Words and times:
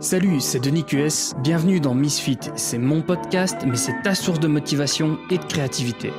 Salut, 0.00 0.38
c'est 0.38 0.60
Denis 0.60 0.84
QS, 0.84 1.34
bienvenue 1.42 1.80
dans 1.80 1.92
Misfit. 1.92 2.38
C'est 2.54 2.78
mon 2.78 3.02
podcast, 3.02 3.56
mais 3.66 3.74
c'est 3.74 4.00
ta 4.04 4.14
source 4.14 4.38
de 4.38 4.46
motivation 4.46 5.18
et 5.28 5.38
de 5.38 5.44
créativité. 5.44 6.12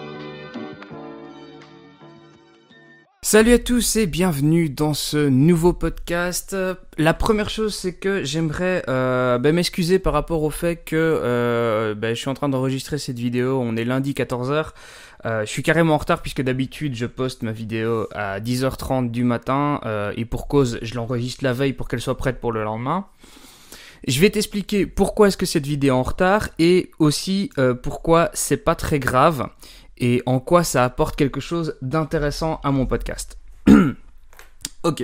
Salut 3.22 3.54
à 3.54 3.60
tous 3.60 3.96
et 3.96 4.06
bienvenue 4.06 4.70
dans 4.70 4.94
ce 4.94 5.30
nouveau 5.30 5.72
podcast. 5.72 6.58
La 6.98 7.14
première 7.14 7.50
chose, 7.50 7.74
c'est 7.74 7.94
que 7.94 8.26
j'aimerais 8.26 8.84
euh, 8.90 9.38
ben, 9.38 9.56
m'excuser 9.56 9.98
par 9.98 10.12
rapport 10.12 10.44
au 10.44 10.50
fait 10.50 10.76
que 10.76 10.98
euh, 10.98 11.96
ben, 11.96 12.14
je 12.14 12.20
suis 12.20 12.30
en 12.30 12.34
train 12.34 12.50
d'enregistrer 12.50 12.98
cette 12.98 13.20
vidéo. 13.20 13.62
On 13.64 13.78
est 13.78 13.86
lundi 13.86 14.12
14h. 14.12 14.72
Euh, 15.26 15.46
je 15.46 15.50
suis 15.50 15.64
carrément 15.64 15.94
en 15.94 16.00
retard 16.00 16.22
puisque 16.22 16.42
d'habitude 16.42 16.96
je 16.96 17.06
poste 17.06 17.44
ma 17.44 17.54
vidéo 17.54 18.10
à 18.14 18.42
10h30 18.42 19.10
du 19.10 19.24
matin 19.24 19.80
et 20.18 20.26
pour 20.26 20.50
cause 20.50 20.80
je 20.82 20.96
l'enregistre 20.96 21.46
la 21.46 21.54
veille 21.54 21.72
pour 21.72 21.88
qu'elle 21.88 22.02
soit 22.02 22.18
prête 22.18 22.42
pour 22.42 22.52
le 22.52 22.66
lendemain. 22.66 23.06
Je 24.08 24.20
vais 24.20 24.30
t'expliquer 24.30 24.86
pourquoi 24.86 25.28
est-ce 25.28 25.38
que 25.38 25.46
cette 25.46 25.66
vidéo 25.66 25.94
est 25.94 25.98
en 25.98 26.04
retard 26.04 26.50
et 26.58 26.92
aussi 27.00 27.50
euh, 27.58 27.74
pourquoi 27.74 28.30
c'est 28.34 28.58
pas 28.58 28.76
très 28.76 29.00
grave 29.00 29.48
et 29.98 30.22
en 30.26 30.40
quoi 30.40 30.64
ça 30.64 30.86
apporte 30.86 31.16
quelque 31.16 31.42
chose 31.42 31.76
d'intéressant 31.82 32.62
à 32.64 32.72
mon 32.72 32.86
podcast. 32.86 33.38
ok, 34.84 35.04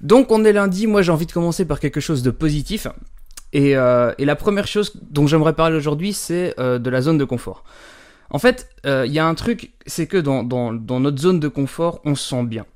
donc 0.00 0.30
on 0.30 0.44
est 0.44 0.52
lundi, 0.52 0.86
moi 0.86 1.02
j'ai 1.02 1.10
envie 1.10 1.26
de 1.26 1.32
commencer 1.32 1.64
par 1.64 1.80
quelque 1.80 2.00
chose 2.00 2.22
de 2.22 2.30
positif. 2.30 2.86
Et, 3.52 3.76
euh, 3.76 4.12
la 4.18 4.36
première 4.36 4.66
chose 4.66 4.92
dont 5.10 5.26
j'aimerais 5.26 5.54
parler 5.54 5.76
aujourd'hui, 5.76 6.12
c'est 6.12 6.54
euh, 6.60 6.78
de 6.78 6.90
la 6.90 7.00
zone 7.00 7.18
de 7.18 7.24
confort. 7.24 7.64
En 8.30 8.38
fait, 8.38 8.68
il 8.84 9.10
y 9.10 9.18
a 9.18 9.26
un 9.26 9.34
truc, 9.34 9.72
c'est 9.86 10.06
que 10.06 10.18
dans, 10.18 10.44
dans 10.44 11.00
notre 11.00 11.18
zone 11.18 11.40
de 11.40 11.48
confort, 11.48 12.02
on 12.04 12.14
se 12.14 12.28
sent 12.28 12.44
bien 12.44 12.66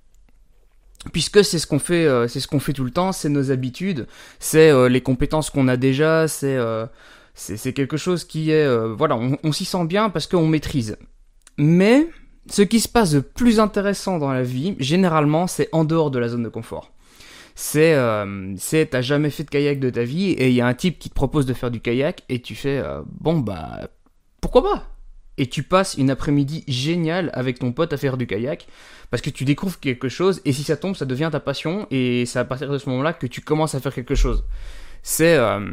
puisque 1.11 1.45
c'est 1.45 1.59
ce 1.59 1.67
qu'on 1.67 1.79
fait 1.79 2.07
euh, 2.07 2.29
c'est 2.29 2.41
ce 2.41 2.47
qu'on 2.47 2.61
fait 2.61 2.73
tout 2.73 2.85
le 2.85 2.91
temps 2.91 3.13
c'est 3.13 3.29
nos 3.29 3.51
habitudes 3.51 4.07
c'est 4.39 4.71
euh, 4.71 4.89
les 4.89 5.01
compétences 5.01 5.51
qu'on 5.51 5.67
a 5.69 5.77
déjà 5.77 6.29
c'est 6.29 6.57
euh, 6.57 6.87
c'est 7.35 7.73
quelque 7.73 7.97
chose 7.97 8.25
qui 8.25 8.51
est 8.51 8.69
voilà 8.95 9.19
on, 9.43 9.53
s'y 9.53 9.65
sent 9.65 9.87
bien 9.87 10.11
parce 10.11 10.27
qu'on 10.27 10.47
maîtrise. 10.47 10.99
Mais 11.57 12.07
ce 12.51 12.61
qui 12.61 12.79
se 12.79 12.89
passe 12.89 13.13
de 13.13 13.21
plus 13.21 13.59
intéressant 13.59 14.19
dans 14.19 14.31
la 14.31 14.43
vie 14.43 14.77
généralement 14.79 15.47
c'est 15.47 15.71
en 15.73 15.85
dehors 15.85 16.11
de 16.11 16.19
la 16.19 16.29
zone 16.29 16.43
de 16.43 16.51
confort. 16.51 16.93
C'est 17.55 17.97
c'est 18.59 18.91
t'as 18.91 19.01
jamais 19.01 19.31
fait 19.31 19.45
de 19.45 19.49
kayak 19.49 19.81
de 19.81 19.89
ta 19.89 20.05
vie 20.05 20.33
et 20.33 20.49
il 20.49 20.55
y 20.55 20.61
a 20.61 20.67
un 20.67 20.75
type 20.75 20.99
qui 20.99 21.09
te 21.09 21.15
propose 21.15 21.47
de 21.47 21.55
faire 21.55 21.71
du 21.71 21.81
kayak 21.81 22.23
et 22.29 22.43
tu 22.43 22.55
fais 22.55 22.83
bon 23.07 23.39
bah 23.39 23.89
pourquoi 24.43 24.63
pas? 24.63 24.92
Et 25.39 25.47
tu 25.47 25.63
passes 25.63 25.95
une 25.95 26.11
après-midi 26.11 26.65
géniale 26.69 27.31
avec 27.33 27.59
ton 27.59 27.73
pote 27.73 27.93
à 27.93 27.97
faire 27.97 28.17
du 28.17 28.27
kayak 28.27 28.67
parce 29.11 29.23
que 29.23 29.31
tu 29.31 29.45
découvres 29.45 29.81
quelque 29.81 30.09
chose 30.09 30.41
et 30.45 30.53
si 30.53 30.63
ça 30.63 30.77
tombe, 30.77 30.97
ça 30.97 31.05
devient 31.05 31.31
ta 31.33 31.41
passion 31.41 31.87
et 31.91 32.27
c'est 32.27 32.39
à 32.39 32.45
partir 32.45 32.71
de 32.71 32.79
ce 32.79 32.89
moment-là 32.91 33.13
que 33.13 33.27
tu 33.27 33.41
commences 33.41 33.75
à 33.75 33.81
faire 33.81 33.95
quelque 33.95 34.15
chose. 34.15 34.45
C'est 35.03 35.37
euh, 35.37 35.71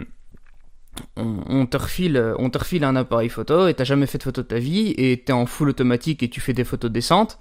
on, 1.16 1.66
te 1.66 1.78
refile, 1.78 2.34
on 2.38 2.50
te 2.50 2.58
refile 2.58 2.84
un 2.84 2.96
appareil 2.96 3.30
photo 3.30 3.68
et 3.68 3.74
t'as 3.74 3.84
jamais 3.84 4.08
fait 4.08 4.18
de 4.18 4.24
photo 4.24 4.42
de 4.42 4.48
ta 4.48 4.60
vie 4.60 4.94
et 4.98 5.22
t'es 5.24 5.34
en 5.34 5.46
full 5.46 5.70
automatique 5.70 6.24
et 6.24 6.30
tu 6.30 6.42
fais 6.42 6.54
des 6.54 6.64
photos 6.64 6.92
décentes 6.92 7.40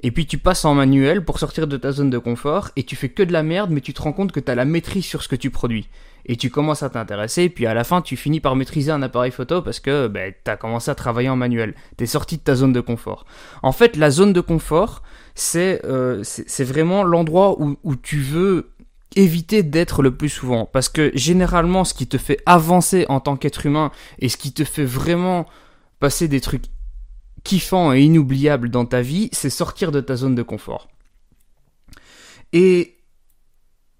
et 0.00 0.10
puis 0.10 0.26
tu 0.26 0.38
passes 0.38 0.64
en 0.64 0.74
manuel 0.74 1.24
pour 1.24 1.38
sortir 1.38 1.66
de 1.66 1.76
ta 1.76 1.92
zone 1.92 2.10
de 2.10 2.18
confort 2.18 2.70
et 2.76 2.84
tu 2.84 2.96
fais 2.96 3.08
que 3.08 3.22
de 3.22 3.32
la 3.32 3.42
merde 3.42 3.70
mais 3.70 3.80
tu 3.80 3.92
te 3.92 4.02
rends 4.02 4.12
compte 4.12 4.32
que 4.32 4.40
t'as 4.40 4.54
la 4.54 4.64
maîtrise 4.64 5.04
sur 5.04 5.22
ce 5.22 5.28
que 5.28 5.36
tu 5.36 5.50
produis 5.50 5.88
et 6.28 6.36
tu 6.36 6.50
commences 6.50 6.82
à 6.82 6.90
t'intéresser, 6.90 7.48
puis 7.48 7.66
à 7.66 7.74
la 7.74 7.84
fin, 7.84 8.02
tu 8.02 8.16
finis 8.16 8.40
par 8.40 8.54
maîtriser 8.54 8.92
un 8.92 9.02
appareil 9.02 9.32
photo 9.32 9.62
parce 9.62 9.80
que 9.80 10.08
ben, 10.08 10.32
tu 10.44 10.50
as 10.50 10.56
commencé 10.56 10.90
à 10.90 10.94
travailler 10.94 11.30
en 11.30 11.36
manuel. 11.36 11.74
Tu 11.96 12.04
es 12.04 12.06
sorti 12.06 12.36
de 12.36 12.42
ta 12.42 12.54
zone 12.54 12.74
de 12.74 12.80
confort. 12.80 13.24
En 13.62 13.72
fait, 13.72 13.96
la 13.96 14.10
zone 14.10 14.34
de 14.34 14.42
confort, 14.42 15.02
c'est 15.34 15.80
euh, 15.86 16.22
vraiment 16.60 17.02
l'endroit 17.02 17.60
où, 17.60 17.78
où 17.82 17.96
tu 17.96 18.20
veux 18.20 18.70
éviter 19.16 19.62
d'être 19.62 20.02
le 20.02 20.14
plus 20.14 20.28
souvent. 20.28 20.66
Parce 20.66 20.90
que 20.90 21.10
généralement, 21.14 21.84
ce 21.84 21.94
qui 21.94 22.06
te 22.06 22.18
fait 22.18 22.38
avancer 22.44 23.06
en 23.08 23.20
tant 23.20 23.36
qu'être 23.36 23.64
humain 23.64 23.90
et 24.18 24.28
ce 24.28 24.36
qui 24.36 24.52
te 24.52 24.64
fait 24.64 24.84
vraiment 24.84 25.46
passer 25.98 26.28
des 26.28 26.42
trucs 26.42 26.66
kiffants 27.42 27.94
et 27.94 28.02
inoubliables 28.02 28.68
dans 28.68 28.84
ta 28.84 29.00
vie, 29.00 29.30
c'est 29.32 29.48
sortir 29.48 29.92
de 29.92 30.00
ta 30.02 30.14
zone 30.14 30.34
de 30.34 30.42
confort. 30.42 30.88
Et 32.52 32.97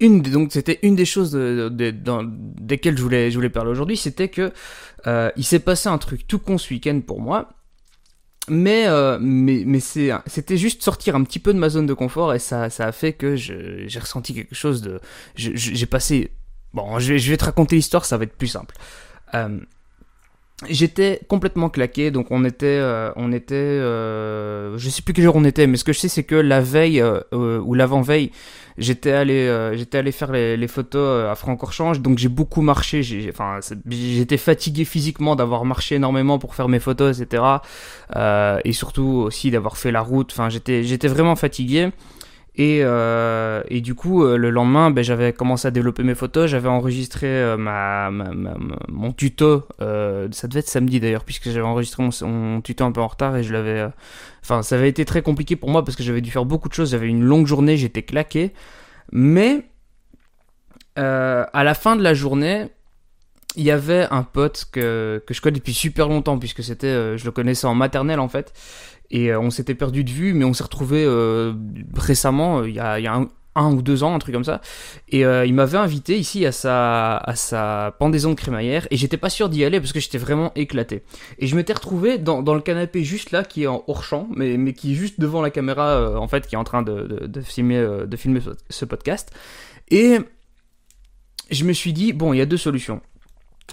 une 0.00 0.22
donc 0.22 0.53
c'était 0.53 0.78
une 0.82 0.94
des 0.94 1.04
choses 1.04 1.32
dans, 1.32 2.22
desquelles 2.25 2.97
je 2.97 3.03
voulais 3.03 3.31
je 3.31 3.36
voulais 3.36 3.50
parler 3.50 3.70
aujourd'hui 3.70 3.97
c'était 3.97 4.28
que 4.28 4.53
euh, 5.06 5.31
il 5.36 5.44
s'est 5.44 5.59
passé 5.59 5.88
un 5.88 5.98
truc 5.98 6.26
tout 6.26 6.38
con 6.38 6.59
ce 6.59 6.72
week-end 6.72 7.00
pour 7.06 7.20
moi. 7.20 7.48
Mais 8.50 8.87
euh, 8.87 9.19
mais 9.20 9.64
mais 9.66 9.78
c'était 9.78 10.56
juste 10.56 10.82
sortir 10.82 11.14
un 11.14 11.22
petit 11.22 11.38
peu 11.38 11.53
de 11.53 11.58
ma 11.58 11.69
zone 11.69 11.84
de 11.84 11.92
confort 11.92 12.32
et 12.32 12.38
ça 12.38 12.70
ça 12.70 12.87
a 12.87 12.92
fait 12.92 13.12
que 13.12 13.37
j'ai 13.37 13.87
ressenti 14.00 14.32
quelque 14.32 14.54
chose 14.54 14.81
de 14.81 15.00
j'ai 15.37 15.87
passé 15.87 16.32
bon 16.72 16.98
je 16.98 17.12
vais, 17.12 17.19
je 17.19 17.31
vais 17.31 17.37
te 17.37 17.44
raconter 17.44 17.76
l'histoire 17.76 18.06
ça 18.06 18.16
va 18.16 18.25
être 18.25 18.37
plus 18.37 18.48
simple. 18.48 18.75
Euh, 19.34 19.60
J'étais 20.66 21.20
complètement 21.28 21.69
claqué, 21.69 22.10
donc 22.10 22.32
on 22.32 22.44
était, 22.44 22.66
euh, 22.66 23.12
on 23.14 23.30
était, 23.30 23.54
euh, 23.54 24.76
je 24.76 24.91
sais 24.91 25.02
plus 25.02 25.14
quel 25.14 25.22
jour 25.22 25.36
on 25.36 25.44
était, 25.44 25.69
mais 25.69 25.76
ce 25.76 25.84
que 25.84 25.92
je 25.92 26.00
sais 26.00 26.08
c'est 26.08 26.24
que 26.24 26.34
la 26.34 26.60
veille 26.60 27.00
euh, 27.00 27.20
ou 27.30 27.74
l'avant 27.74 28.00
veille, 28.00 28.32
j'étais 28.76 29.12
allé, 29.12 29.72
j'étais 29.74 29.98
allé 29.98 30.10
faire 30.10 30.32
les, 30.32 30.66
photos 30.66 31.30
à 31.30 31.36
Francorchamps, 31.36 31.98
donc 31.98 32.19
j'ai 32.19 32.28
beaucoup 32.28 32.60
marché, 32.60 33.04
j'ai, 33.04 33.30
enfin, 33.32 33.60
j'étais 33.88 34.36
fatigué 34.36 34.84
physiquement 34.84 35.36
d'avoir 35.36 35.64
marché 35.64 35.94
énormément 35.94 36.41
pour 36.41 36.56
faire 36.56 36.69
mes 36.69 36.80
photos, 36.80 37.20
etc. 37.20 37.40
et 38.64 38.72
surtout 38.72 39.26
aussi 39.26 39.52
d'avoir 39.52 39.76
fait 39.76 39.92
la 39.92 40.00
route, 40.00 40.32
enfin, 40.32 40.48
j'étais, 40.48 40.82
j'étais 40.82 41.08
vraiment 41.08 41.36
fatigué. 41.36 41.90
Et, 42.58 42.80
euh, 42.82 43.62
et, 43.69 43.80
du 43.80 43.94
coup, 43.94 44.24
euh, 44.24 44.36
le 44.36 44.50
lendemain, 44.50 44.91
ben, 44.91 45.04
j'avais 45.04 45.32
commencé 45.32 45.69
à 45.69 45.70
développer 45.70 46.02
mes 46.02 46.16
photos, 46.16 46.50
j'avais 46.50 46.69
enregistré 46.69 47.28
euh, 47.28 47.56
ma, 47.56 48.10
mon 48.88 49.12
tuto, 49.12 49.62
ça 49.78 50.48
devait 50.48 50.60
être 50.60 50.69
samedi 50.69 50.98
d'ailleurs, 50.98 51.22
puisque 51.22 51.50
j'avais 51.50 51.60
enregistré 51.60 52.02
mon, 52.02 52.60
tuto 52.60 52.84
un 52.84 52.91
peu 52.91 53.00
en 53.00 53.06
retard 53.06 53.36
et 53.36 53.44
je 53.44 53.52
l'avais... 53.52 53.86
Enfin, 54.42 54.62
ça 54.62 54.74
avait 54.74 54.88
été 54.88 55.04
très 55.04 55.22
compliqué 55.22 55.54
pour 55.54 55.70
moi 55.70 55.84
parce 55.84 55.96
que 55.96 56.02
j'avais 56.02 56.20
dû 56.20 56.32
faire 56.32 56.44
beaucoup 56.44 56.69
de 56.69 56.74
choses, 56.74 56.91
j'avais 56.91 57.06
une 57.06 57.22
longue 57.22 57.46
journée, 57.46 57.76
j'étais 57.76 58.02
claqué. 58.02 58.52
Mais 59.12 59.64
à 60.96 61.62
la 61.62 61.75
fin 61.75 61.94
de 61.94 62.02
la 62.02 62.12
journée, 62.12 62.66
il 63.56 63.64
y 63.64 63.70
avait 63.70 64.06
un 64.10 64.22
pote 64.22 64.66
que, 64.70 65.22
que 65.26 65.34
je 65.34 65.41
connais 65.41 65.59
depuis 65.59 65.75
super 65.75 66.09
longtemps, 66.09 66.38
puisque 66.38 66.62
c'était, 66.62 67.19
je 67.19 67.25
le 67.25 67.31
connaissais 67.31 67.66
en 67.66 67.75
maternelle 67.75 68.20
en 68.20 68.28
fait, 68.28 68.53
et 69.10 69.31
euh, 69.31 69.41
on 69.41 69.50
s'était 69.50 69.75
perdu 69.75 70.04
de 70.04 70.10
vue, 70.10 70.34
mais 70.34 70.44
on 70.44 70.53
s'est 70.53 70.62
retrouvé 70.62 71.04
euh, 71.04 71.54
récemment, 71.94 72.60
euh, 72.60 72.69
il 72.69 72.75
y 72.75 72.81
a, 72.81 73.00
y 73.00 73.06
a 73.06 73.14
un, 73.54 73.72
ou 73.72 73.82
deux 73.82 74.04
ans, 74.04 74.14
un 74.14 74.19
truc 74.19 74.34
comme 74.34 74.44
ça. 74.44 74.60
Et 75.08 75.22
il 75.22 75.53
m'avait 75.53 75.78
invité 75.78 76.16
ici 76.16 76.47
à 76.47 76.53
sa, 76.53 77.16
à 77.16 77.34
sa 77.34 77.97
pendaison 77.98 78.31
de 78.31 78.37
crémaillère. 78.37 78.87
Et 78.92 78.97
j'étais 78.97 79.16
pas 79.16 79.31
sûr 79.31 79.48
d'y 79.48 79.64
aller 79.64 79.81
parce 79.81 79.92
que 79.92 79.98
j'étais 79.98 80.19
vraiment 80.19 80.53
éclaté. 80.54 81.03
Et 81.41 81.48
je 81.48 81.56
m'étais 81.56 81.72
retrouvé 81.72 82.19
dans, 82.19 82.41
dans, 82.41 82.54
le 82.54 82.60
canapé 82.60 83.03
juste 83.03 83.32
là, 83.32 83.42
qui 83.42 83.64
est 83.64 83.66
en 83.66 83.82
hors 83.88 84.04
champ, 84.04 84.28
mais, 84.32 84.56
mais 84.58 84.75
qui 84.75 84.92
est 84.92 84.94
juste 84.94 85.19
devant 85.19 85.42
la 85.42 85.50
caméra, 85.50 86.20
en 86.20 86.28
fait, 86.28 86.47
qui 86.47 86.54
est 86.54 86.58
en 86.58 86.62
train 86.62 86.82
de, 86.82 87.26
de 87.26 87.41
filmer, 87.41 87.84
de 88.06 88.16
filmer 88.16 88.41
ce 88.70 88.84
podcast. 88.84 89.32
Et 89.91 90.19
je 91.50 91.64
me 91.64 91.72
suis 91.72 91.92
dit, 91.92 92.12
bon, 92.12 92.32
il 92.32 92.37
y 92.37 92.42
a 92.42 92.47
deux 92.47 92.58
solutions 92.58 93.00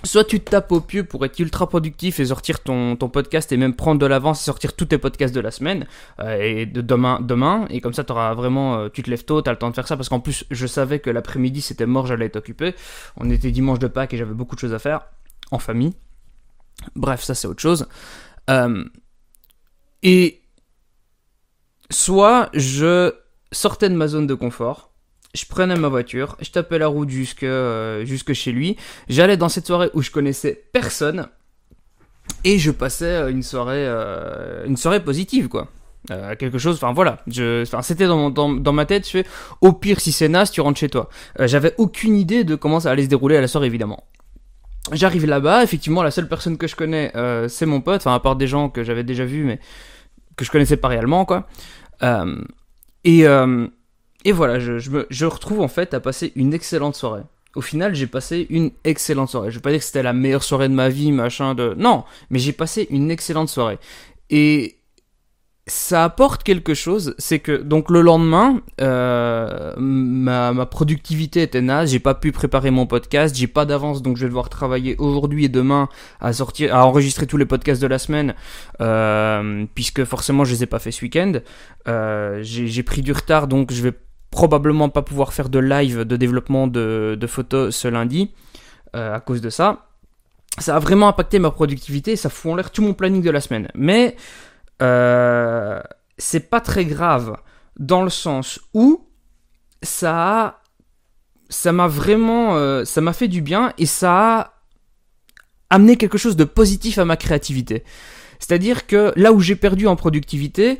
soit 0.04 0.26
tu 0.26 0.40
te 0.40 0.52
tapes 0.52 0.72
au 0.72 0.82
pieu 0.82 1.04
pour 1.04 1.26
être 1.26 1.40
ultra 1.40 1.68
productif 1.68 2.20
et 2.20 2.26
sortir 2.26 2.62
ton, 2.62 2.96
ton 2.96 3.10
podcast 3.10 3.52
et 3.52 3.58
même 3.58 3.76
prendre 3.76 4.00
de 4.00 4.06
l'avance 4.06 4.42
et 4.42 4.46
sortir 4.46 4.74
tous 4.74 4.86
tes 4.86 4.98
podcasts 4.98 5.34
de 5.34 5.40
la 5.40 5.52
semaine 5.52 5.88
euh, 6.20 6.38
et 6.42 6.66
de 6.66 6.82
demain 6.82 7.22
demain. 7.22 7.66
Et 7.70 7.82
comme 7.82 7.94
ça 7.94 8.04
t'auras 8.04 8.34
vraiment 8.34 8.78
euh, 8.78 8.90
tu 8.90 9.04
te 9.04 9.10
lèves 9.10 9.26
tôt 9.26 9.42
t'as 9.42 9.52
le 9.52 9.58
temps 9.58 9.70
de 9.70 9.76
faire 9.76 9.88
ça. 9.88 9.96
Parce 9.96 10.10
qu'en 10.10 10.20
plus 10.20 10.46
je 10.52 10.68
savais 10.68 11.00
que 11.00 11.10
l'après-midi 11.10 11.62
c'était 11.62 11.86
mort 11.86 12.08
j'allais 12.08 12.26
être 12.26 12.36
occupé. 12.36 12.76
On 13.18 13.30
était 13.30 13.52
dimanche 13.52 13.80
de 13.80 13.88
Pâques 13.88 14.14
et 14.14 14.18
j'avais 14.18 14.34
beaucoup 14.34 14.56
de 14.56 14.60
choses 14.60 14.74
à 14.74 14.80
faire 14.80 15.02
en 15.52 15.60
famille. 15.60 15.94
Bref 16.96 17.24
ça 17.24 17.34
c'est 17.34 17.48
autre 17.48 17.62
chose. 17.62 17.88
Euh, 18.50 18.84
et 20.04 20.42
soit 21.90 22.50
je 22.54 23.14
sortais 23.52 23.90
de 23.90 23.96
ma 23.96 24.08
zone 24.08 24.28
de 24.28 24.34
confort 24.34 24.92
je 25.36 25.46
prenais 25.46 25.76
ma 25.76 25.90
voiture, 25.90 26.38
je 26.42 26.50
tapais 26.50 26.80
la 26.80 26.88
route 26.88 27.10
jusque, 27.10 27.44
euh, 27.44 28.06
chez 28.34 28.52
lui. 28.52 28.78
J'allais 29.10 29.38
dans 29.38 29.50
cette 29.50 29.68
soirée 29.68 29.90
où 29.94 30.02
je 30.02 30.10
connaissais 30.12 30.64
personne 30.72 31.28
et 32.44 32.58
je 32.58 32.72
passais 32.72 33.06
euh, 33.06 33.30
une 33.30 33.44
soirée, 33.44 33.86
euh, 33.86 34.66
une 34.66 34.78
soirée 34.78 35.04
positive, 35.04 35.50
quoi. 35.50 35.68
quelque 36.40 36.58
chose, 36.58 36.76
enfin 36.76 36.94
voilà, 36.94 37.24
c'était 37.82 38.08
dans, 38.08 38.30
dans, 38.30 38.54
dans, 38.54 38.74
ma 38.74 38.86
tête, 38.86 39.06
je 39.06 39.12
fais, 39.12 39.26
au 39.62 39.74
pire 39.74 40.00
si 40.00 40.12
c'est 40.12 40.30
naze, 40.30 40.52
tu 40.52 40.62
rentres 40.62 40.80
chez 40.80 40.90
toi. 40.90 41.10
J'avais 41.40 41.74
aucune 41.78 42.16
idée 42.16 42.44
de 42.44 42.56
comment 42.56 42.80
ça 42.80 42.92
allait 42.92 43.04
se 43.04 43.10
dérouler 43.10 43.38
à 43.38 43.42
la 43.42 43.48
soirée, 43.48 43.68
évidemment. 43.68 44.06
J'arrive 44.92 45.26
là-bas, 45.26 45.64
effectivement, 45.64 46.04
la 46.04 46.12
seule 46.12 46.28
personne 46.30 46.58
que 46.58 46.68
je 46.68 46.76
connais, 46.76 47.12
c'est 47.50 47.66
mon 47.66 47.82
pote, 47.82 48.02
enfin, 48.02 48.14
à 48.14 48.20
part 48.20 48.36
des 48.36 48.48
gens 48.48 48.70
que 48.70 48.84
j'avais 48.84 49.04
déjà 49.04 49.26
vus, 49.26 49.44
mais 49.44 49.60
que 50.36 50.46
je 50.46 50.52
connaissais 50.52 50.78
pas 50.78 50.90
réellement, 50.90 51.26
quoi. 51.26 51.48
et, 53.04 53.26
et 54.26 54.32
voilà, 54.32 54.60
je, 54.60 54.90
me, 54.90 55.06
je 55.10 55.26
retrouve 55.26 55.62
en 55.62 55.68
fait 55.68 55.94
à 55.94 56.00
passer 56.00 56.34
une 56.36 56.54
excellente 56.54 56.96
soirée. 56.96 57.22
Au 57.56 57.62
final, 57.62 57.96
j'ai 57.96 58.08
passé 58.08 58.48
une 58.50 58.72
excellente 58.84 59.30
soirée. 59.30 59.52
Je 59.52 59.56
vais 59.56 59.62
pas 59.62 59.70
dire 59.70 59.80
que 59.80 59.86
c'était 59.86 60.04
la 60.04 60.14
meilleure 60.14 60.44
soirée 60.44 60.68
de 60.68 60.74
ma 60.74 60.90
vie, 60.90 61.12
machin 61.12 61.54
de. 61.54 61.76
Non, 61.78 62.04
mais 62.32 62.40
j'ai 62.40 62.52
passé 62.52 62.88
une 62.90 63.12
excellente 63.12 63.50
soirée. 63.50 63.78
Et 64.32 64.80
ça 65.68 66.04
apporte 66.04 66.44
quelque 66.44 66.76
chose, 66.76 67.16
c'est 67.18 67.40
que 67.40 67.54
donc 67.54 67.90
le 67.90 68.02
lendemain, 68.02 68.62
euh, 68.82 69.74
ma, 69.78 70.54
ma, 70.54 70.66
productivité 70.68 71.42
était 71.42 71.62
naze, 71.62 71.90
j'ai 71.92 72.00
pas 72.00 72.14
pu 72.14 72.32
préparer 72.32 72.70
mon 72.70 72.86
podcast, 72.86 73.36
j'ai 73.36 73.48
pas 73.48 73.66
d'avance, 73.66 74.04
donc 74.04 74.16
je 74.16 74.24
vais 74.24 74.28
devoir 74.28 74.50
travailler 74.50 74.96
aujourd'hui 75.00 75.46
et 75.46 75.50
demain 75.50 75.90
à 76.20 76.34
sortir, 76.34 76.76
à 76.76 76.86
enregistrer 76.86 77.26
tous 77.26 77.38
les 77.38 77.48
podcasts 77.48 77.82
de 77.82 77.88
la 77.88 77.98
semaine, 77.98 78.36
euh, 78.80 79.66
puisque 79.74 80.04
forcément 80.04 80.46
je 80.46 80.52
les 80.52 80.64
ai 80.64 80.68
pas 80.68 80.80
fait 80.80 80.92
ce 80.92 81.02
week-end. 81.02 81.34
Euh, 81.88 82.40
j'ai 82.44 82.84
pris 82.84 83.02
du 83.02 83.12
retard, 83.12 83.48
donc 83.48 83.74
je 83.74 83.82
vais 83.82 83.94
probablement 84.36 84.90
pas 84.90 85.02
pouvoir 85.02 85.32
faire 85.32 85.48
de 85.48 85.60
live 85.60 86.02
de 86.02 86.18
développement 86.18 86.68
de, 86.68 87.18
de 87.18 87.28
photos 87.28 87.74
ce 87.74 87.88
lundi 87.88 88.34
euh, 88.94 89.16
à 89.16 89.22
cause 89.22 89.40
de 89.40 89.50
ça. 89.50 89.88
Ça 90.58 90.76
a 90.76 90.80
vraiment 90.80 91.08
impacté 91.08 91.40
ma 91.40 91.52
productivité, 91.52 92.18
ça 92.18 92.30
fout 92.30 92.52
en 92.52 92.56
l'air 92.56 92.70
tout 92.70 92.82
mon 92.82 92.94
planning 92.94 93.22
de 93.22 93.32
la 93.32 93.40
semaine. 93.40 93.70
Mais 93.76 94.18
euh, 94.82 95.80
c'est 96.18 96.50
pas 96.50 96.60
très 96.60 96.84
grave 96.84 97.38
dans 97.80 98.04
le 98.04 98.10
sens 98.10 98.60
où 98.74 99.06
ça 99.82 100.60
ça 101.48 101.72
m'a 101.72 101.88
vraiment 101.88 102.58
euh, 102.58 102.84
ça 102.84 103.00
m'a 103.00 103.14
fait 103.14 103.30
du 103.30 103.42
bien 103.42 103.72
et 103.78 103.86
ça 103.86 104.12
a 104.12 104.54
amené 105.70 105.96
quelque 105.96 106.18
chose 106.18 106.36
de 106.36 106.44
positif 106.44 106.98
à 106.98 107.06
ma 107.06 107.16
créativité. 107.16 107.86
C'est-à-dire 108.40 108.88
que 108.88 109.14
là 109.16 109.32
où 109.32 109.40
j'ai 109.40 109.56
perdu 109.56 109.88
en 109.88 109.96
productivité, 109.96 110.80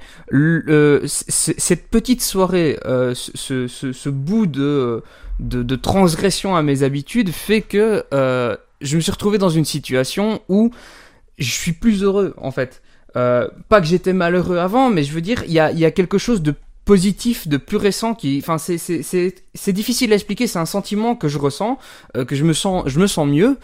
cette 1.08 1.88
petite 1.90 2.22
soirée, 2.22 2.80
euh, 2.86 3.14
ce, 3.16 3.68
ce, 3.68 4.10
bout 4.10 4.46
de, 4.46 5.04
de, 5.40 5.76
transgression 5.76 6.56
à 6.56 6.62
mes 6.62 6.84
habitudes 6.84 7.30
fait 7.30 7.62
que 7.62 8.04
je 8.82 8.96
me 8.96 9.02
suis 9.02 9.12
retrouvé 9.12 9.38
dans 9.38 9.50
une 9.50 9.66
situation 9.66 10.42
où 10.50 10.72
je 11.38 11.52
suis 11.52 11.74
plus 11.74 12.04
heureux 12.04 12.34
en 12.38 12.52
fait. 12.52 12.82
Euh, 13.16 13.48
pas 13.70 13.80
que 13.80 13.88
j'étais 13.88 14.14
malheureux 14.14 14.58
avant, 14.58 14.90
mais 14.90 15.04
je 15.04 15.14
veux 15.14 15.22
dire, 15.22 15.44
il 15.46 15.54
y 15.54 15.60
a, 15.60 15.72
y 15.72 15.86
a 15.86 15.92
quelque 15.92 16.18
chose 16.18 16.42
de 16.42 16.54
positif, 16.84 17.48
de 17.48 17.58
plus 17.58 17.78
récent 17.78 18.14
qui, 18.14 18.38
enfin, 18.44 18.58
c'est 18.58 18.78
c'est 18.78 19.74
difficile 19.74 20.12
à 20.12 20.16
expliquer. 20.16 20.48
C'est 20.48 20.60
un 20.60 20.66
sentiment 20.66 21.16
que 21.16 21.28
je 21.28 21.40
ressens, 21.40 21.80
euh, 22.16 22.26
que 22.26 22.36
je 22.36 22.44
me 22.44 22.54
sens 22.54 22.84
je 22.88 23.00
me 23.00 23.08
sens 23.08 23.28
mieux, 23.28 23.58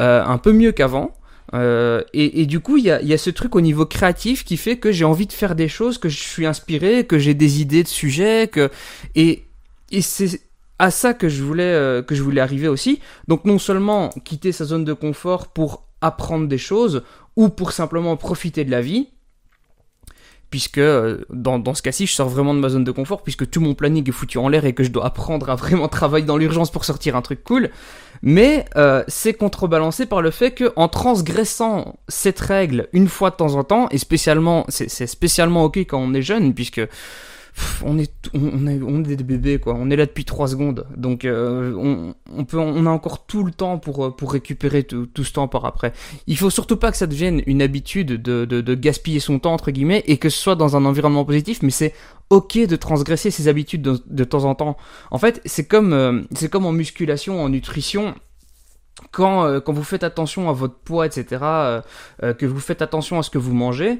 euh, 0.00 0.24
un 0.24 0.38
peu 0.38 0.52
mieux 0.52 0.72
qu'avant. 0.72 1.12
Euh, 1.54 2.02
et, 2.12 2.42
et, 2.42 2.46
du 2.46 2.60
coup, 2.60 2.76
il 2.76 2.84
y 2.84 2.90
a, 2.90 3.00
y 3.02 3.12
a 3.12 3.18
ce 3.18 3.30
truc 3.30 3.54
au 3.54 3.60
niveau 3.60 3.86
créatif 3.86 4.44
qui 4.44 4.56
fait 4.56 4.78
que 4.78 4.90
j'ai 4.90 5.04
envie 5.04 5.26
de 5.26 5.32
faire 5.32 5.54
des 5.54 5.68
choses, 5.68 5.98
que 5.98 6.08
je 6.08 6.18
suis 6.18 6.46
inspiré, 6.46 7.06
que 7.06 7.18
j'ai 7.18 7.34
des 7.34 7.60
idées 7.60 7.82
de 7.82 7.88
sujets, 7.88 8.48
que 8.48 8.70
et 9.14 9.44
et 9.92 10.02
c'est 10.02 10.40
à 10.78 10.90
ça 10.90 11.14
que 11.14 11.28
je 11.28 11.42
voulais 11.42 11.62
euh, 11.62 12.02
que 12.02 12.14
je 12.14 12.22
voulais 12.22 12.40
arriver 12.40 12.68
aussi. 12.68 13.00
Donc 13.28 13.44
non 13.44 13.58
seulement 13.58 14.10
quitter 14.24 14.52
sa 14.52 14.64
zone 14.64 14.84
de 14.84 14.92
confort 14.92 15.48
pour 15.48 15.84
apprendre 16.00 16.48
des 16.48 16.58
choses 16.58 17.02
ou 17.36 17.48
pour 17.48 17.72
simplement 17.72 18.16
profiter 18.16 18.64
de 18.64 18.70
la 18.70 18.80
vie, 18.80 19.08
puisque 20.50 20.78
euh, 20.78 21.24
dans, 21.30 21.58
dans 21.58 21.74
ce 21.74 21.82
cas-ci, 21.82 22.06
je 22.06 22.12
sors 22.12 22.28
vraiment 22.28 22.54
de 22.54 22.60
ma 22.60 22.68
zone 22.68 22.84
de 22.84 22.90
confort, 22.90 23.22
puisque 23.22 23.48
tout 23.48 23.60
mon 23.60 23.74
planning 23.74 24.08
est 24.08 24.12
foutu 24.12 24.38
en 24.38 24.48
l'air 24.48 24.64
et 24.64 24.74
que 24.74 24.84
je 24.84 24.90
dois 24.90 25.06
apprendre 25.06 25.50
à 25.50 25.54
vraiment 25.54 25.88
travailler 25.88 26.26
dans 26.26 26.36
l'urgence 26.36 26.70
pour 26.70 26.84
sortir 26.84 27.16
un 27.16 27.22
truc 27.22 27.44
cool. 27.44 27.70
Mais 28.22 28.64
euh, 28.76 29.04
c'est 29.08 29.34
contrebalancé 29.34 30.06
par 30.06 30.22
le 30.22 30.30
fait 30.30 30.52
que 30.52 30.72
en 30.76 30.88
transgressant 30.88 31.96
cette 32.08 32.40
règle 32.40 32.88
une 32.92 33.08
fois 33.08 33.30
de 33.30 33.36
temps 33.36 33.54
en 33.54 33.64
temps, 33.64 33.88
et 33.90 33.98
spécialement, 33.98 34.64
c'est 34.68 35.06
spécialement 35.06 35.64
ok 35.64 35.78
quand 35.78 35.98
on 35.98 36.14
est 36.14 36.22
jeune, 36.22 36.54
puisque 36.54 36.80
on 37.84 37.98
est, 37.98 38.12
on, 38.34 38.66
est, 38.66 38.80
on 38.82 39.02
est 39.04 39.16
des 39.16 39.24
bébés 39.24 39.58
quoi. 39.58 39.74
On 39.78 39.90
est 39.90 39.96
là 39.96 40.06
depuis 40.06 40.24
3 40.24 40.48
secondes, 40.48 40.86
donc 40.96 41.24
euh, 41.24 41.74
on, 41.76 42.14
on, 42.34 42.44
peut, 42.44 42.58
on 42.58 42.86
a 42.86 42.90
encore 42.90 43.26
tout 43.26 43.44
le 43.44 43.52
temps 43.52 43.78
pour 43.78 44.04
euh, 44.04 44.10
pour 44.10 44.32
récupérer 44.32 44.82
tout, 44.84 45.06
tout, 45.06 45.24
ce 45.24 45.32
temps 45.32 45.48
par 45.48 45.64
après. 45.64 45.92
Il 46.26 46.36
faut 46.36 46.50
surtout 46.50 46.76
pas 46.76 46.90
que 46.90 46.96
ça 46.96 47.06
devienne 47.06 47.42
une 47.46 47.62
habitude 47.62 48.08
de, 48.20 48.44
de, 48.44 48.60
de 48.60 48.74
gaspiller 48.74 49.20
son 49.20 49.38
temps 49.38 49.52
entre 49.52 49.70
guillemets 49.70 50.04
et 50.06 50.18
que 50.18 50.28
ce 50.28 50.38
soit 50.38 50.56
dans 50.56 50.76
un 50.76 50.84
environnement 50.84 51.24
positif, 51.24 51.62
mais 51.62 51.70
c'est 51.70 51.94
ok 52.30 52.66
de 52.66 52.76
transgresser 52.76 53.30
ses 53.30 53.48
habitudes 53.48 53.82
de, 53.82 54.00
de, 54.06 54.24
temps 54.24 54.44
en 54.44 54.54
temps. 54.54 54.76
En 55.10 55.18
fait, 55.18 55.40
c'est 55.44 55.66
comme 55.66 55.92
euh, 55.92 56.22
c'est 56.34 56.50
comme 56.50 56.66
en 56.66 56.72
musculation, 56.72 57.42
en 57.42 57.48
nutrition 57.48 58.14
quand, 59.16 59.46
euh, 59.46 59.60
quand 59.60 59.72
vous 59.72 59.82
faites 59.82 60.04
attention 60.04 60.50
à 60.50 60.52
votre 60.52 60.74
poids, 60.74 61.06
etc., 61.06 61.40
euh, 61.42 61.80
euh, 62.22 62.34
que 62.34 62.44
vous 62.44 62.60
faites 62.60 62.82
attention 62.82 63.18
à 63.18 63.22
ce 63.22 63.30
que 63.30 63.38
vous 63.38 63.54
mangez, 63.54 63.98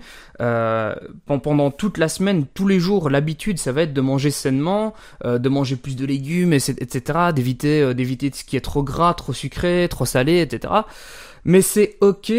pendant 1.26 1.70
toute 1.70 1.96
la 1.96 2.08
semaine, 2.08 2.44
tous 2.52 2.68
les 2.68 2.78
jours, 2.78 3.08
l'habitude, 3.08 3.58
ça 3.58 3.72
va 3.72 3.82
être 3.82 3.94
de 3.94 4.00
manger 4.02 4.30
sainement, 4.30 4.92
de 5.24 5.48
manger 5.48 5.76
plus 5.76 5.96
de 5.96 6.04
légumes, 6.04 6.52
etc., 6.52 7.30
d'éviter 7.34 7.94
d'éviter 7.94 8.30
ce 8.34 8.44
qui 8.44 8.58
est 8.58 8.60
trop 8.60 8.82
gras, 8.82 9.14
trop 9.14 9.32
sucré, 9.32 9.86
trop 9.88 10.04
salé, 10.04 10.42
etc. 10.42 10.74
Mais 11.46 11.62
c'est 11.62 11.96
ok 12.02 12.32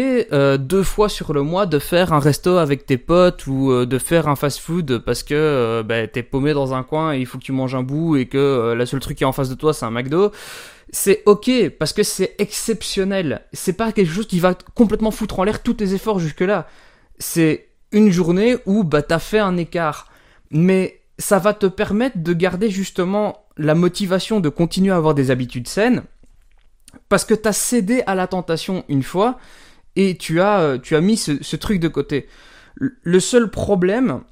deux 0.60 0.82
fois 0.84 1.08
sur 1.08 1.32
le 1.32 1.42
mois 1.42 1.66
de 1.66 1.80
faire 1.80 2.12
un 2.12 2.20
resto 2.20 2.58
avec 2.58 2.86
tes 2.86 2.98
potes 2.98 3.48
ou 3.48 3.84
de 3.84 3.98
faire 3.98 4.28
un 4.28 4.36
fast-food 4.36 4.98
parce 4.98 5.24
que 5.24 5.82
bah, 5.82 6.06
t'es 6.06 6.22
paumé 6.22 6.52
dans 6.52 6.74
un 6.74 6.84
coin 6.84 7.14
et 7.14 7.18
il 7.18 7.26
faut 7.26 7.38
que 7.38 7.44
tu 7.44 7.52
manges 7.52 7.74
un 7.74 7.82
bout 7.82 8.16
et 8.16 8.26
que 8.26 8.74
la 8.78 8.86
seule 8.86 9.00
truc 9.00 9.18
qui 9.18 9.24
est 9.24 9.26
en 9.26 9.32
face 9.32 9.48
de 9.48 9.56
toi 9.56 9.74
c'est 9.74 9.86
un 9.86 9.90
McDo 9.90 10.30
c'est 10.90 11.22
ok 11.26 11.50
parce 11.78 11.92
que 11.92 12.02
c'est 12.02 12.34
exceptionnel. 12.38 13.42
C'est 13.52 13.74
pas 13.74 13.92
quelque 13.92 14.12
chose 14.12 14.26
qui 14.26 14.40
va 14.40 14.54
complètement 14.74 15.10
foutre 15.10 15.38
en 15.38 15.44
l'air 15.44 15.62
tous 15.62 15.74
tes 15.74 15.94
efforts 15.94 16.18
jusque-là. 16.18 16.66
C'est 17.18 17.68
une 17.92 18.10
journée 18.10 18.56
où 18.66 18.84
bah 18.84 19.02
t'as 19.02 19.18
fait 19.18 19.38
un 19.38 19.56
écart, 19.56 20.10
mais 20.50 21.00
ça 21.18 21.38
va 21.38 21.52
te 21.52 21.66
permettre 21.66 22.18
de 22.18 22.32
garder 22.32 22.70
justement 22.70 23.44
la 23.56 23.74
motivation 23.74 24.40
de 24.40 24.48
continuer 24.48 24.92
à 24.92 24.96
avoir 24.96 25.14
des 25.14 25.30
habitudes 25.30 25.68
saines 25.68 26.04
parce 27.08 27.24
que 27.24 27.34
t'as 27.34 27.52
cédé 27.52 28.02
à 28.06 28.14
la 28.14 28.26
tentation 28.26 28.84
une 28.88 29.02
fois 29.02 29.38
et 29.96 30.16
tu 30.16 30.40
as 30.40 30.60
euh, 30.60 30.78
tu 30.78 30.96
as 30.96 31.00
mis 31.00 31.16
ce, 31.16 31.42
ce 31.42 31.56
truc 31.56 31.80
de 31.80 31.88
côté. 31.88 32.28
Le 32.76 33.18
seul 33.18 33.50
problème, 33.50 34.22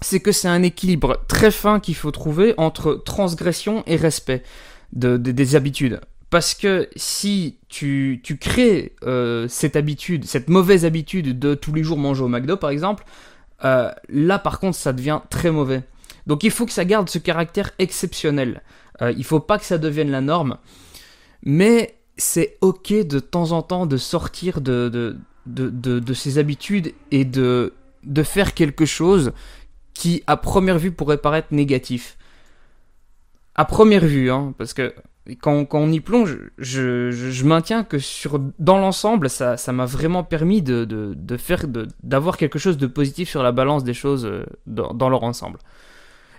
c'est 0.00 0.20
que 0.20 0.32
c'est 0.32 0.48
un 0.48 0.62
équilibre 0.62 1.22
très 1.28 1.50
fin 1.50 1.78
qu'il 1.78 1.94
faut 1.94 2.10
trouver 2.10 2.54
entre 2.56 2.94
transgression 2.94 3.84
et 3.86 3.96
respect 3.96 4.42
de, 4.92 5.16
des 5.16 5.56
habitudes. 5.56 6.00
Parce 6.30 6.54
que 6.54 6.88
si 6.94 7.56
tu, 7.68 8.20
tu 8.22 8.36
crées 8.36 8.94
euh, 9.02 9.48
cette 9.48 9.74
habitude, 9.74 10.24
cette 10.24 10.48
mauvaise 10.48 10.84
habitude 10.84 11.38
de 11.38 11.54
tous 11.54 11.74
les 11.74 11.82
jours 11.82 11.98
manger 11.98 12.22
au 12.22 12.28
McDo 12.28 12.56
par 12.56 12.70
exemple, 12.70 13.04
euh, 13.64 13.90
là 14.08 14.38
par 14.38 14.60
contre 14.60 14.76
ça 14.76 14.92
devient 14.92 15.20
très 15.28 15.50
mauvais. 15.50 15.82
Donc 16.26 16.44
il 16.44 16.52
faut 16.52 16.66
que 16.66 16.72
ça 16.72 16.84
garde 16.84 17.08
ce 17.08 17.18
caractère 17.18 17.72
exceptionnel. 17.80 18.62
Euh, 19.02 19.12
il 19.16 19.24
faut 19.24 19.40
pas 19.40 19.58
que 19.58 19.64
ça 19.64 19.78
devienne 19.78 20.10
la 20.10 20.20
norme. 20.20 20.58
Mais 21.42 21.96
c'est 22.16 22.58
ok 22.60 22.92
de 22.92 23.18
temps 23.18 23.50
en 23.50 23.62
temps 23.62 23.86
de 23.86 23.96
sortir 23.96 24.60
de, 24.60 24.88
de, 24.88 25.16
de, 25.46 25.98
de, 25.98 26.14
ses 26.14 26.38
habitudes 26.38 26.92
et 27.10 27.24
de, 27.24 27.72
de 28.04 28.22
faire 28.22 28.54
quelque 28.54 28.84
chose 28.84 29.32
qui 29.94 30.22
à 30.26 30.36
première 30.36 30.78
vue 30.78 30.92
pourrait 30.92 31.18
paraître 31.18 31.48
négatif 31.50 32.18
à 33.54 33.64
première 33.64 34.04
vue, 34.04 34.30
hein, 34.30 34.54
parce 34.58 34.74
que 34.74 34.94
quand, 35.40 35.64
quand, 35.64 35.80
on 35.80 35.92
y 35.92 36.00
plonge, 36.00 36.38
je, 36.58 37.10
je, 37.10 37.44
maintiens 37.44 37.84
que 37.84 37.98
sur 37.98 38.40
dans 38.58 38.78
l'ensemble, 38.78 39.28
ça, 39.28 39.56
ça 39.56 39.72
m'a 39.72 39.86
vraiment 39.86 40.24
permis 40.24 40.62
de, 40.62 40.84
de, 40.84 41.14
de 41.14 41.36
faire 41.36 41.66
d'avoir 42.02 42.36
quelque 42.36 42.58
chose 42.58 42.78
de 42.78 42.86
positif 42.86 43.28
sur 43.28 43.42
la 43.42 43.52
balance 43.52 43.84
des 43.84 43.94
choses 43.94 44.24
euh, 44.24 44.44
dans, 44.66 44.94
dans 44.94 45.08
leur 45.08 45.22
ensemble. 45.22 45.58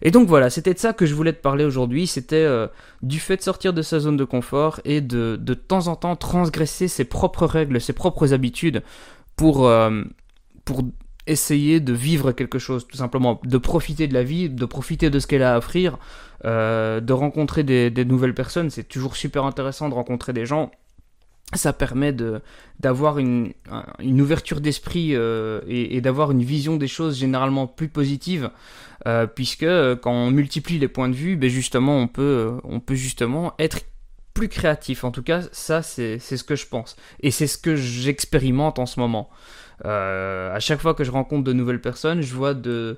Et 0.01 0.09
donc 0.09 0.27
voilà, 0.27 0.49
c'était 0.49 0.73
de 0.73 0.79
ça 0.79 0.93
que 0.93 1.05
je 1.05 1.13
voulais 1.13 1.33
te 1.33 1.41
parler 1.41 1.63
aujourd'hui. 1.63 2.07
C'était 2.07 2.37
euh, 2.37 2.67
du 3.03 3.19
fait 3.19 3.37
de 3.37 3.43
sortir 3.43 3.71
de 3.71 3.81
sa 3.81 3.99
zone 3.99 4.17
de 4.17 4.23
confort 4.23 4.81
et 4.83 4.99
de 4.99 5.37
de 5.39 5.53
temps 5.53 5.87
en 5.87 5.95
temps 5.95 6.15
transgresser 6.15 6.87
ses 6.87 7.05
propres 7.05 7.45
règles, 7.45 7.79
ses 7.79 7.93
propres 7.93 8.33
habitudes 8.33 8.81
pour 9.35 9.67
euh, 9.67 10.03
pour 10.65 10.83
essayer 11.27 11.79
de 11.79 11.93
vivre 11.93 12.31
quelque 12.31 12.59
chose, 12.59 12.87
tout 12.87 12.97
simplement, 12.97 13.39
de 13.43 13.57
profiter 13.57 14.07
de 14.07 14.13
la 14.13 14.23
vie, 14.23 14.49
de 14.49 14.65
profiter 14.65 15.09
de 15.09 15.19
ce 15.19 15.27
qu'elle 15.27 15.43
a 15.43 15.55
à 15.55 15.57
offrir, 15.57 15.97
euh, 16.45 16.99
de 16.99 17.13
rencontrer 17.13 17.63
des, 17.63 18.05
nouvelles 18.05 18.33
personnes. 18.33 18.69
C'est 18.69 18.87
toujours 18.87 19.15
super 19.15 19.45
intéressant 19.45 19.89
de 19.89 19.93
rencontrer 19.93 20.33
des 20.33 20.45
gens. 20.45 20.71
Ça 21.53 21.73
permet 21.73 22.13
de 22.13 22.41
d'avoir 22.79 23.19
une, 23.19 23.51
une 23.99 24.21
ouverture 24.21 24.61
d'esprit 24.61 25.15
euh, 25.15 25.59
et, 25.67 25.99
d'avoir 25.99 26.31
une 26.31 26.43
vision 26.43 26.77
des 26.77 26.87
choses 26.87 27.19
généralement 27.19 27.67
plus 27.67 27.89
positive, 27.89 28.49
euh, 29.05 29.27
puisque 29.27 29.67
quand 30.01 30.13
on 30.13 30.31
multiplie 30.31 30.79
les 30.79 30.87
points 30.87 31.09
de 31.09 31.13
vue, 31.13 31.35
ben 31.35 31.49
justement 31.49 31.97
on 31.97 32.07
peut 32.07 32.53
on 32.63 32.79
peut 32.79 32.95
justement 32.95 33.53
être 33.59 33.81
plus 34.33 34.47
créatif. 34.47 35.03
En 35.03 35.11
tout 35.11 35.23
cas, 35.23 35.41
ça 35.51 35.81
c'est 35.81 36.19
ce 36.19 36.43
que 36.43 36.55
je 36.55 36.65
pense 36.67 36.95
et 37.19 37.31
c'est 37.31 37.47
ce 37.47 37.57
que 37.57 37.75
j'expérimente 37.75 38.79
en 38.79 38.85
ce 38.85 39.01
moment. 39.01 39.29
Euh, 39.85 40.53
à 40.53 40.59
chaque 40.59 40.79
fois 40.79 40.93
que 40.93 41.03
je 41.03 41.11
rencontre 41.11 41.43
de 41.43 41.53
nouvelles 41.53 41.81
personnes, 41.81 42.21
je 42.21 42.33
vois 42.33 42.53
de, 42.53 42.97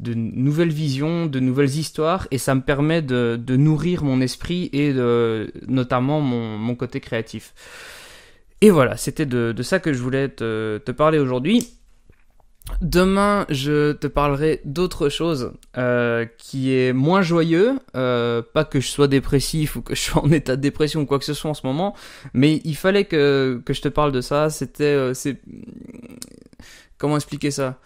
nouvelles 0.00 0.72
visions, 0.72 1.26
de 1.26 1.40
nouvelles 1.40 1.76
histoires, 1.76 2.28
et 2.30 2.38
ça 2.38 2.54
me 2.54 2.60
permet 2.60 3.02
de, 3.02 3.56
nourrir 3.56 4.04
mon 4.04 4.20
esprit 4.20 4.70
et 4.72 4.92
notamment 5.66 6.20
mon, 6.20 6.74
côté 6.74 7.00
créatif. 7.00 7.54
Et 8.60 8.70
voilà, 8.70 8.96
c'était 8.96 9.26
de, 9.26 9.62
ça 9.62 9.78
que 9.78 9.92
je 9.92 10.02
voulais 10.02 10.28
te 10.28 10.90
parler 10.90 11.18
aujourd'hui. 11.18 11.77
Demain, 12.80 13.44
je 13.48 13.92
te 13.92 14.06
parlerai 14.06 14.60
d'autre 14.64 15.08
chose 15.08 15.52
euh, 15.76 16.26
qui 16.38 16.74
est 16.74 16.92
moins 16.92 17.22
joyeux. 17.22 17.78
Euh, 17.96 18.42
pas 18.54 18.64
que 18.64 18.80
je 18.80 18.88
sois 18.88 19.08
dépressif 19.08 19.76
ou 19.76 19.82
que 19.82 19.94
je 19.94 20.00
sois 20.00 20.22
en 20.24 20.30
état 20.30 20.56
de 20.56 20.60
dépression 20.60 21.00
ou 21.00 21.06
quoi 21.06 21.18
que 21.18 21.24
ce 21.24 21.34
soit 21.34 21.50
en 21.50 21.54
ce 21.54 21.66
moment, 21.66 21.94
mais 22.34 22.60
il 22.64 22.76
fallait 22.76 23.04
que, 23.04 23.60
que 23.64 23.72
je 23.72 23.82
te 23.82 23.88
parle 23.88 24.12
de 24.12 24.20
ça. 24.20 24.50
C'était, 24.50 24.84
euh, 24.84 25.14
c'est 25.14 25.40
comment 26.98 27.16
expliquer 27.16 27.50
ça? 27.50 27.78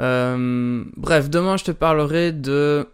Euh, 0.00 0.84
bref, 0.96 1.28
demain 1.28 1.56
je 1.56 1.64
te 1.64 1.72
parlerai 1.72 2.30
de 2.32 2.86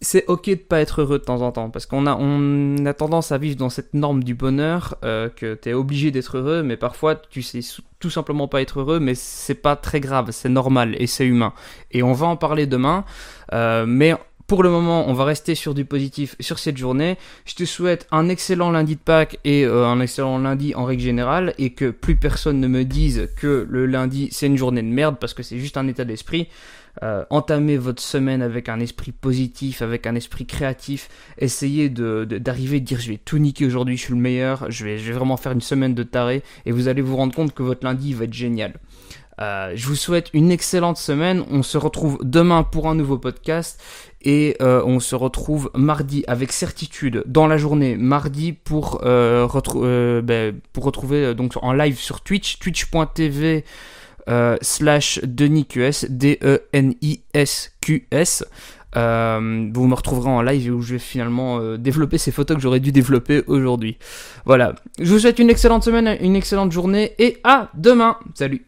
c'est 0.00 0.24
ok 0.28 0.50
de 0.50 0.54
pas 0.54 0.80
être 0.80 1.02
heureux 1.02 1.18
de 1.18 1.24
temps 1.24 1.42
en 1.42 1.50
temps 1.50 1.70
parce 1.70 1.86
qu'on 1.86 2.06
a 2.06 2.16
on 2.16 2.84
a 2.86 2.94
tendance 2.94 3.32
à 3.32 3.38
vivre 3.38 3.56
dans 3.56 3.68
cette 3.68 3.94
norme 3.94 4.22
du 4.22 4.34
bonheur 4.34 4.96
euh, 5.04 5.28
que 5.28 5.54
tu 5.54 5.70
es 5.70 5.72
obligé 5.72 6.10
d'être 6.10 6.38
heureux 6.38 6.62
mais 6.62 6.76
parfois 6.76 7.16
tu 7.16 7.42
sais 7.42 7.60
tout 7.98 8.10
simplement 8.10 8.46
pas 8.46 8.62
être 8.62 8.80
heureux 8.80 9.00
mais 9.00 9.14
c'est 9.16 9.54
pas 9.54 9.74
très 9.74 10.00
grave 10.00 10.28
c'est 10.30 10.48
normal 10.48 10.94
et 10.98 11.08
c'est 11.08 11.26
humain 11.26 11.52
et 11.90 12.02
on 12.04 12.12
va 12.12 12.26
en 12.26 12.36
parler 12.36 12.66
demain 12.66 13.04
euh, 13.52 13.86
mais 13.86 14.14
pour 14.48 14.62
le 14.62 14.70
moment, 14.70 15.06
on 15.06 15.12
va 15.12 15.26
rester 15.26 15.54
sur 15.54 15.74
du 15.74 15.84
positif 15.84 16.34
sur 16.40 16.58
cette 16.58 16.78
journée. 16.78 17.18
Je 17.44 17.54
te 17.54 17.66
souhaite 17.66 18.06
un 18.10 18.30
excellent 18.30 18.70
lundi 18.70 18.94
de 18.94 19.00
Pâques 19.00 19.38
et 19.44 19.66
euh, 19.66 19.84
un 19.84 20.00
excellent 20.00 20.38
lundi 20.38 20.74
en 20.74 20.86
règle 20.86 21.02
générale 21.02 21.52
et 21.58 21.74
que 21.74 21.90
plus 21.90 22.16
personne 22.16 22.58
ne 22.58 22.66
me 22.66 22.86
dise 22.86 23.28
que 23.36 23.66
le 23.68 23.84
lundi 23.84 24.30
c'est 24.32 24.46
une 24.46 24.56
journée 24.56 24.80
de 24.80 24.88
merde 24.88 25.16
parce 25.20 25.34
que 25.34 25.42
c'est 25.42 25.58
juste 25.58 25.76
un 25.76 25.86
état 25.86 26.06
d'esprit. 26.06 26.48
Euh, 27.02 27.24
entamez 27.30 27.76
votre 27.76 28.02
semaine 28.02 28.42
avec 28.42 28.68
un 28.68 28.80
esprit 28.80 29.12
positif, 29.12 29.82
avec 29.82 30.06
un 30.06 30.14
esprit 30.14 30.46
créatif. 30.46 31.08
Essayez 31.38 31.88
d'arriver 31.88 32.80
de, 32.80 32.84
dire 32.84 33.00
je 33.00 33.10
vais 33.10 33.18
tout 33.18 33.38
niquer 33.38 33.66
aujourd'hui, 33.66 33.96
je 33.96 34.02
suis 34.02 34.14
le 34.14 34.20
meilleur, 34.20 34.70
je 34.70 34.84
vais, 34.84 34.98
je 34.98 35.04
vais 35.04 35.16
vraiment 35.16 35.36
faire 35.36 35.52
une 35.52 35.60
semaine 35.60 35.94
de 35.94 36.02
taré 36.02 36.42
et 36.66 36.72
vous 36.72 36.88
allez 36.88 37.02
vous 37.02 37.16
rendre 37.16 37.34
compte 37.34 37.54
que 37.54 37.62
votre 37.62 37.84
lundi 37.84 38.14
va 38.14 38.24
être 38.24 38.34
génial. 38.34 38.74
Euh, 39.40 39.72
je 39.74 39.86
vous 39.86 39.94
souhaite 39.94 40.30
une 40.32 40.50
excellente 40.50 40.96
semaine. 40.96 41.44
On 41.50 41.62
se 41.62 41.78
retrouve 41.78 42.18
demain 42.22 42.64
pour 42.64 42.88
un 42.88 42.94
nouveau 42.94 43.18
podcast 43.18 43.80
et 44.22 44.56
euh, 44.60 44.82
on 44.84 44.98
se 44.98 45.14
retrouve 45.14 45.70
mardi 45.74 46.24
avec 46.26 46.50
certitude 46.50 47.22
dans 47.26 47.46
la 47.46 47.56
journée 47.56 47.96
mardi 47.96 48.52
pour 48.52 49.00
euh, 49.04 50.22
ben, 50.22 50.58
pour 50.72 50.84
retrouver 50.84 51.34
donc 51.34 51.52
en 51.62 51.72
live 51.72 51.98
sur 51.98 52.20
Twitch 52.20 52.58
twitch.tv 52.58 53.64
slash 54.60 55.20
DenisQS 55.22 56.06
D 56.10 56.38
E 56.42 56.60
N 56.72 56.94
I 57.02 57.22
S 57.34 57.72
Q 57.80 58.06
S. 58.10 58.44
vous 58.94 59.00
me 59.00 59.94
retrouverez 59.94 60.30
en 60.30 60.42
live 60.42 60.74
où 60.74 60.82
je 60.82 60.94
vais 60.94 60.98
finalement 60.98 61.76
développer 61.76 62.18
ces 62.18 62.30
photos 62.30 62.56
que 62.56 62.62
j'aurais 62.62 62.80
dû 62.80 62.92
développer 62.92 63.42
aujourd'hui. 63.46 63.98
Voilà. 64.44 64.74
Je 64.98 65.12
vous 65.12 65.18
souhaite 65.18 65.38
une 65.38 65.50
excellente 65.50 65.84
semaine, 65.84 66.16
une 66.20 66.36
excellente 66.36 66.72
journée 66.72 67.14
et 67.18 67.38
à 67.44 67.70
demain. 67.74 68.16
Salut. 68.34 68.67